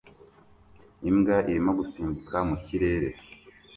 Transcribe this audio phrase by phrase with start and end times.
[1.09, 3.09] Imbwa irimo gusimbuka mu kirere